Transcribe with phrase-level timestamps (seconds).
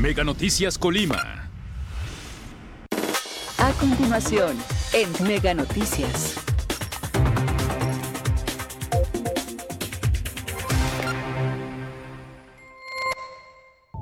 [0.00, 1.50] Mega Noticias Colima.
[3.58, 4.56] A continuación,
[4.94, 6.49] en Mega Noticias.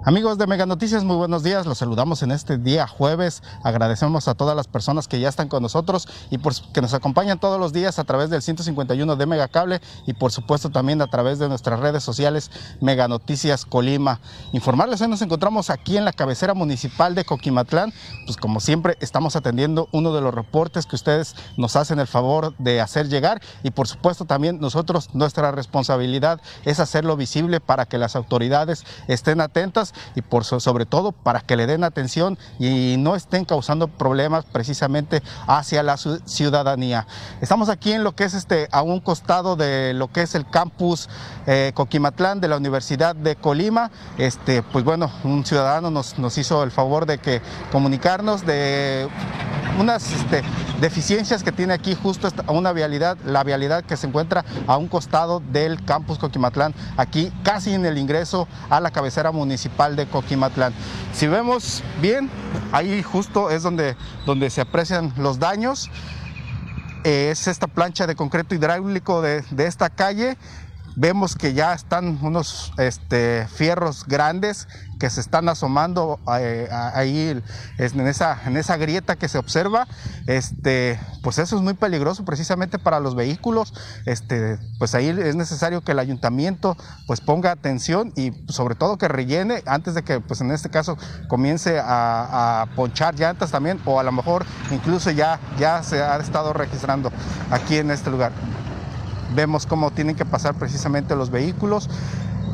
[0.08, 1.66] Amigos de Mega Noticias, muy buenos días.
[1.66, 3.42] Los saludamos en este día jueves.
[3.62, 6.38] Agradecemos a todas las personas que ya están con nosotros y
[6.72, 10.70] que nos acompañan todos los días a través del 151 de Megacable y por supuesto
[10.70, 12.50] también a través de nuestras redes sociales
[12.80, 14.18] Mega Noticias Colima.
[14.52, 17.92] Informarles, hoy nos encontramos aquí en la cabecera municipal de Coquimatlán.
[18.24, 22.54] Pues como siempre estamos atendiendo uno de los reportes que ustedes nos hacen el favor
[22.56, 27.98] de hacer llegar y por supuesto también nosotros nuestra responsabilidad es hacerlo visible para que
[27.98, 33.16] las autoridades estén atentas y por sobre todo para que le den atención y no
[33.16, 37.06] estén causando problemas precisamente hacia la ciudadanía.
[37.40, 40.48] Estamos aquí en lo que es este a un costado de lo que es el
[40.48, 41.08] campus
[41.46, 43.90] eh, Coquimatlán de la Universidad de Colima.
[44.16, 49.08] Este, pues bueno, un ciudadano nos, nos hizo el favor de que comunicarnos de
[49.78, 50.42] unas este,
[50.80, 54.88] deficiencias que tiene aquí justo a una vialidad, la vialidad que se encuentra a un
[54.88, 60.72] costado del campus Coquimatlán, aquí casi en el ingreso a la cabecera municipal de Coquimatlán.
[61.12, 62.30] Si vemos bien,
[62.72, 65.90] ahí justo es donde, donde se aprecian los daños.
[67.04, 70.36] Es esta plancha de concreto hidráulico de, de esta calle
[71.00, 74.66] Vemos que ya están unos este, fierros grandes
[74.98, 77.40] que se están asomando eh, ahí
[77.78, 79.86] en esa, en esa grieta que se observa.
[80.26, 83.74] Este, pues eso es muy peligroso precisamente para los vehículos.
[84.06, 86.76] Este, pues ahí es necesario que el ayuntamiento
[87.06, 90.98] pues ponga atención y sobre todo que rellene antes de que pues en este caso
[91.28, 96.16] comience a, a ponchar llantas también o a lo mejor incluso ya, ya se ha
[96.16, 97.12] estado registrando
[97.52, 98.32] aquí en este lugar
[99.34, 101.88] vemos cómo tienen que pasar precisamente los vehículos.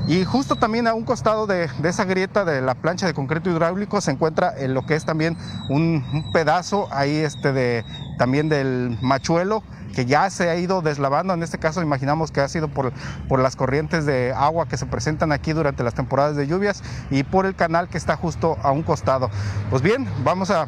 [0.06, 4.03] Y justo también a un costado de, esa grieta de la plancha de concreto hidráulico
[4.03, 5.36] se encuentra en lo que es también
[5.70, 7.84] un, pedazo ahí este de,
[8.18, 9.63] también del machuelo
[9.95, 11.33] que ya se ha ido deslavando.
[11.33, 12.92] En este caso imaginamos que ha sido por,
[13.29, 17.23] por las corrientes de agua que se presentan aquí durante las temporadas de lluvias y
[17.23, 19.30] por el canal que está justo a un costado.
[19.70, 20.67] Pues bien, vamos a...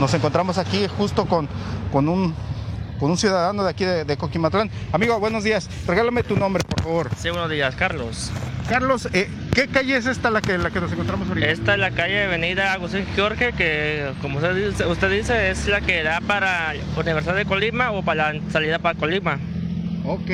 [0.00, 1.46] Nos encontramos aquí justo con,
[1.92, 2.34] con un
[2.98, 4.70] con un ciudadano de aquí de, Coquimatlán.
[4.92, 5.68] Amigo, buenos días.
[5.86, 7.10] Regálame tu nombre, por favor.
[7.16, 8.30] Sí, buenos días, Carlos.
[8.68, 11.46] Carlos, eh, ¿qué calle es esta la que, la que nos encontramos ahorita?
[11.46, 15.80] Esta es la calle Avenida Agustín Jorge, que como usted dice, usted dice es la
[15.80, 19.38] que da para Universidad de Colima o para la salida para Colima.
[20.04, 20.30] Ok.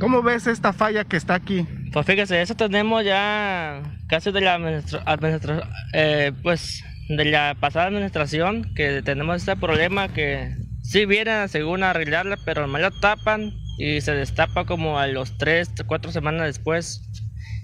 [0.00, 1.66] ¿Cómo ves esta falla que está aquí?
[1.92, 8.74] Pues fíjese, eso tenemos ya casi de la administración, eh, pues de la pasada administración,
[8.74, 10.54] que tenemos este problema que
[10.88, 15.72] Sí vienen según arreglarla, pero me la tapan y se destapa como a los 3,
[15.86, 17.02] 4 semanas después.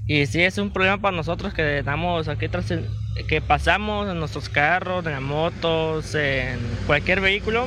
[0.06, 2.48] Y sí es un problema para nosotros que damos aquí
[3.26, 7.66] que pasamos en nuestros carros, en motos, en cualquier vehículo.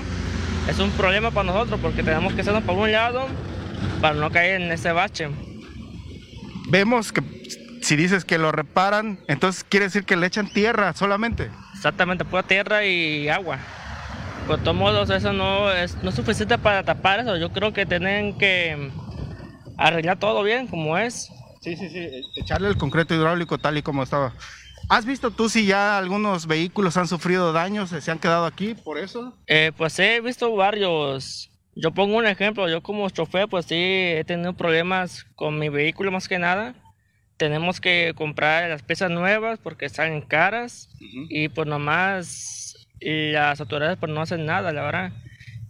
[0.69, 3.25] Es un problema para nosotros porque tenemos que hacernos por un lado
[3.99, 5.27] para no caer en ese bache.
[6.69, 7.23] Vemos que
[7.81, 11.49] si dices que lo reparan, entonces quiere decir que le echan tierra solamente.
[11.73, 13.57] Exactamente, pura tierra y agua.
[14.47, 17.35] Por todos modos, eso no es, no suficiente para tapar eso.
[17.35, 18.91] Yo creo que tienen que
[19.77, 21.29] arreglar todo bien como es.
[21.59, 24.33] Sí, sí, sí, echarle el concreto hidráulico tal y como estaba.
[24.87, 28.97] ¿Has visto tú si ya algunos vehículos han sufrido daños, se han quedado aquí por
[28.97, 29.33] eso?
[29.47, 31.49] Eh, pues he visto varios.
[31.75, 36.09] Yo pongo un ejemplo, yo como chofer pues sí he tenido problemas con mi vehículo
[36.09, 36.73] más que nada.
[37.35, 42.66] Tenemos que comprar las piezas nuevas porque salen caras y pues nomás
[42.99, 45.11] las autoridades pues no hacen nada, la verdad.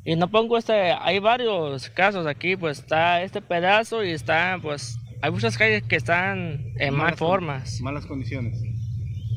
[0.04, 4.98] Y no pongo este, hay varios casos aquí, pues está este pedazo y está, pues,
[5.22, 7.82] hay muchas calles que están en malas formas.
[7.82, 8.58] Malas condiciones.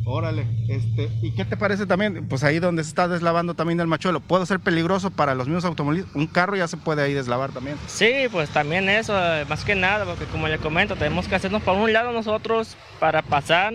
[0.06, 2.26] Órale, este, ¿y qué te parece también?
[2.28, 5.64] Pues ahí donde se está deslavando también el machuelo, ¿puede ser peligroso para los mismos
[5.64, 6.14] automovilistas?
[6.14, 7.76] Un carro ya se puede ahí deslavar también.
[7.86, 9.12] Sí, pues también eso,
[9.48, 13.22] más que nada, porque como le comento, tenemos que hacernos por un lado nosotros para
[13.22, 13.74] pasar,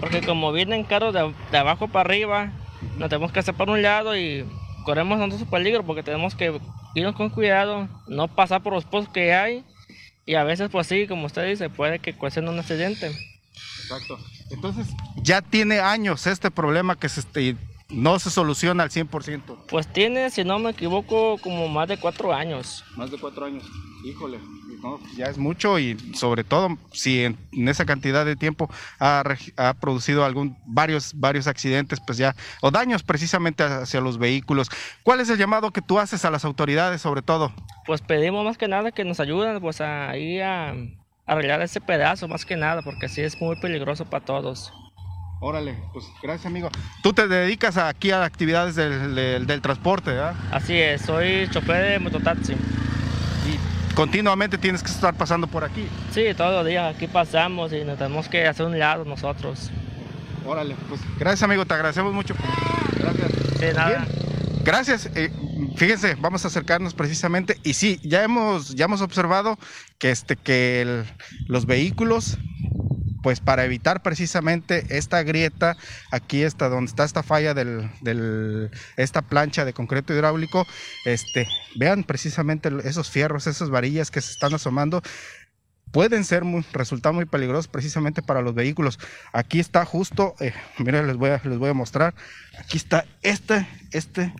[0.00, 2.52] porque como vienen carros de, de abajo para arriba,
[2.98, 4.44] nos tenemos que hacer por un lado y
[4.84, 6.60] corremos nosotros peligro porque tenemos que
[6.94, 9.64] irnos con cuidado, no pasar por los pozos que hay
[10.26, 13.08] y a veces pues sí, como usted dice, puede que cueste un accidente.
[13.82, 14.18] Exacto.
[14.50, 14.86] Entonces,
[15.16, 17.56] ya tiene años este problema que se, este,
[17.90, 19.66] no se soluciona al 100%.
[19.68, 22.84] Pues tiene, si no me equivoco, como más de cuatro años.
[22.96, 23.64] Más de cuatro años.
[24.04, 24.38] Híjole,
[25.16, 27.38] ya es mucho y sobre todo si en,
[27.68, 29.24] esa cantidad de tiempo ha,
[29.80, 34.70] producido algún varios varios accidentes, pues ya o daños precisamente hacia los vehículos.
[35.02, 37.52] ¿Cuál es el llamado que tú haces a las autoridades sobre todo?
[37.86, 40.74] Pues pedimos más que nada que nos ayuden pues a ir a
[41.26, 44.72] arreglar ese pedazo más que nada porque así es muy peligroso para todos.
[45.40, 46.70] Órale, pues gracias amigo.
[47.02, 50.34] Tú te dedicas aquí a actividades del, del, transporte, ¿verdad?
[50.50, 52.54] Así es, soy chofer de mototaxi.
[53.94, 55.86] Continuamente tienes que estar pasando por aquí.
[56.12, 59.70] Sí, todos los días aquí pasamos y nos tenemos que hacer un lado nosotros.
[60.44, 62.34] Órale, pues gracias amigo, te agradecemos mucho.
[62.98, 63.32] Gracias.
[63.58, 64.06] Sí, nada.
[64.64, 65.10] Gracias.
[65.14, 65.30] Eh,
[65.76, 69.58] fíjense, vamos a acercarnos precisamente y sí, ya hemos, ya hemos observado
[69.98, 71.04] que, este, que
[71.46, 72.38] los vehículos
[73.24, 75.78] pues para evitar precisamente esta grieta,
[76.10, 80.66] aquí está donde está esta falla de esta plancha de concreto hidráulico,
[81.06, 85.02] este, vean precisamente esos fierros, esas varillas que se están asomando,
[85.90, 88.98] pueden ser muy, resultar muy peligrosos precisamente para los vehículos.
[89.32, 92.14] Aquí está justo, eh, miren, les voy, a, les voy a mostrar,
[92.58, 94.34] aquí está este, este,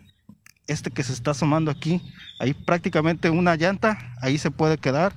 [0.66, 2.02] este que se está asomando aquí,
[2.38, 5.14] ahí prácticamente una llanta, ahí se puede quedar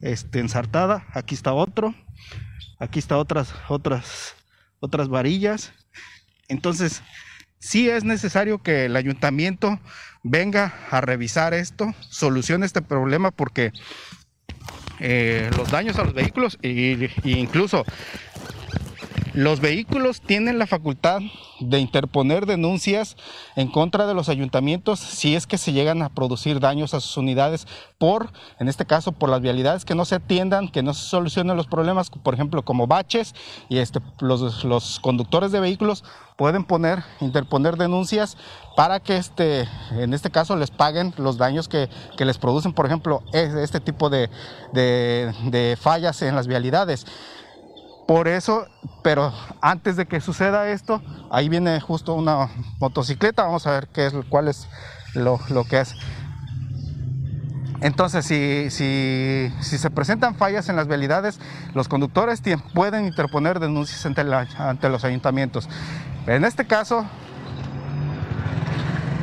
[0.00, 1.94] este, ensartada, aquí está otro,
[2.80, 4.34] Aquí está otras, otras,
[4.80, 5.72] otras varillas.
[6.48, 7.02] Entonces,
[7.58, 9.78] sí es necesario que el ayuntamiento
[10.22, 13.72] venga a revisar esto, solucione este problema porque
[14.98, 17.84] eh, los daños a los vehículos e incluso
[19.34, 21.20] los vehículos tienen la facultad
[21.60, 23.16] de interponer denuncias
[23.54, 27.16] en contra de los ayuntamientos si es que se llegan a producir daños a sus
[27.16, 27.66] unidades
[27.98, 31.56] por, en este caso, por las vialidades que no se atiendan, que no se solucionen
[31.56, 33.34] los problemas, por ejemplo, como baches,
[33.68, 36.02] y este, los, conductores de vehículos
[36.36, 38.36] pueden poner, interponer denuncias
[38.76, 41.88] para que este, en este caso les paguen los daños que,
[42.18, 44.30] les producen, por ejemplo, este tipo de,
[44.72, 47.06] de fallas en las vialidades.
[48.10, 48.66] Por eso,
[49.04, 52.48] pero antes de que suceda esto, ahí viene justo una
[52.80, 53.44] motocicleta.
[53.44, 54.66] Vamos a ver qué es, cuál es
[55.14, 55.38] lo,
[55.70, 55.94] que es.
[57.80, 61.38] Entonces, si, si, se presentan fallas en las vialidades,
[61.72, 62.42] los conductores
[62.74, 64.22] pueden interponer denuncias ante,
[64.58, 65.68] ante los ayuntamientos.
[66.26, 67.06] En este caso,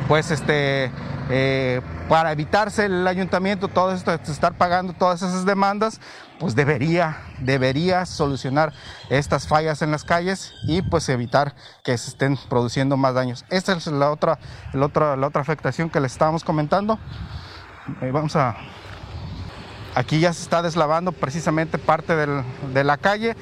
[0.08, 0.90] pues este,
[1.30, 6.00] eh, para evitarse el ayuntamiento todo esto, estar pagando todas esas demandas,
[6.38, 8.72] pues debería, debería solucionar
[9.10, 11.54] estas fallas en las calles y pues evitar
[11.84, 13.44] que se estén produciendo más daños.
[13.50, 14.38] Esta es la otra,
[14.72, 16.98] la otra, la otra afectación que les estábamos comentando.
[18.00, 18.56] Eh, vamos a
[19.98, 23.34] Aquí ya se está deslavando precisamente parte de la calle.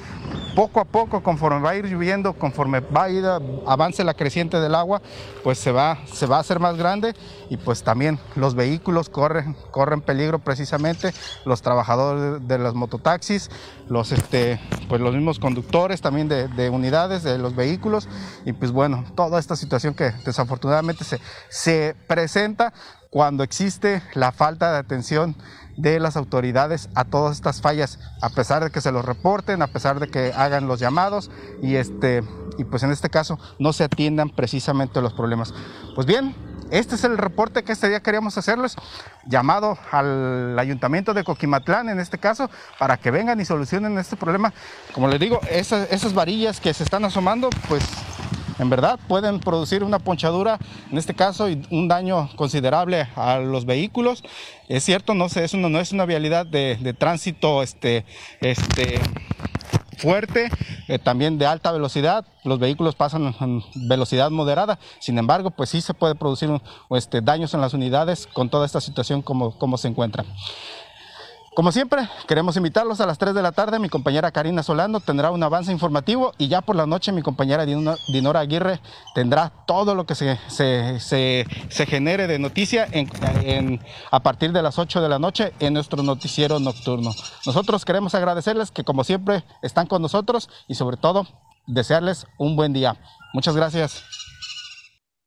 [0.55, 3.23] Poco a poco, conforme va a ir lloviendo, conforme va a ir,
[3.67, 5.03] avance la creciente del agua,
[5.43, 7.13] pues se va, se va a hacer más grande
[7.51, 11.13] y pues también los vehículos corren, corren peligro precisamente,
[11.45, 13.51] los trabajadores de, los mototaxis,
[13.87, 18.09] los, este, pues los mismos conductores también de, unidades de los vehículos
[18.45, 21.19] y pues bueno, toda esta situación que desafortunadamente se,
[21.49, 22.73] se presenta
[23.11, 25.35] cuando existe la falta de atención
[25.77, 29.67] de las autoridades a todas estas fallas, a pesar de que se los reporten, a
[29.67, 31.31] pesar de que hagan los llamados
[31.61, 32.23] y este
[32.57, 35.53] y pues en este caso no se atiendan precisamente los problemas.
[35.93, 36.35] Pues bien,
[36.71, 38.75] este es el reporte que este día queríamos hacerles,
[39.25, 44.53] llamado al ayuntamiento de Coquimatlán en este caso, para que vengan y solucionen este problema.
[44.93, 47.83] Como les digo, esas, esas varillas que se están asomando, pues
[48.59, 50.57] en verdad pueden producir una ponchadura,
[50.91, 54.23] en este caso, y un daño considerable a los vehículos.
[54.67, 58.05] Es cierto, no, es no es una vialidad de, tránsito este,
[58.41, 58.99] este,
[59.97, 60.49] fuerte,
[60.87, 62.25] eh, también de alta velocidad.
[62.43, 64.79] Los vehículos pasan en velocidad moderada.
[64.99, 66.49] Sin embargo, pues sí se puede producir
[66.91, 70.25] este, daños en las unidades con toda esta situación como, como se encuentra.
[71.57, 73.79] Como siempre, queremos invitarlos a las 3 de la tarde.
[73.79, 77.65] Mi compañera Karina Solano tendrá un avance informativo y ya por la noche mi compañera
[77.65, 78.79] Dinora Aguirre
[79.15, 80.37] tendrá todo lo que se,
[81.87, 82.87] genere de noticia
[84.11, 87.09] a partir de las 8 de la noche en nuestro noticiero nocturno.
[87.47, 91.25] Nosotros queremos agradecerles que como siempre están con nosotros y sobre todo
[91.65, 92.97] desearles un buen día.
[93.33, 94.03] Muchas gracias.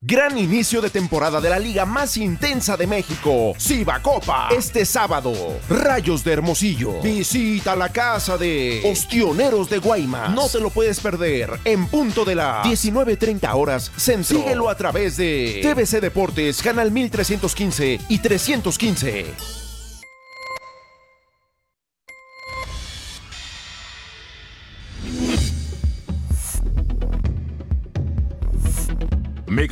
[0.03, 3.53] Gran inicio de temporada de la liga más intensa de México,
[4.01, 4.49] Copa.
[4.49, 5.31] Este sábado,
[5.69, 6.99] Rayos de Hermosillo.
[7.03, 10.33] Visita la casa de Ostioneros de Guaymas.
[10.33, 14.39] No te lo puedes perder en punto de las 19.30 horas centro.
[14.39, 19.70] Síguelo a través de TVC Deportes, Canal 1315 y 315.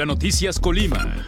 [0.05, 1.23] Noticias Colima.